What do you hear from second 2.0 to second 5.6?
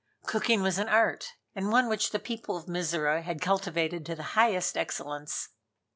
the people of Mizora had cultivated to the highest excellence.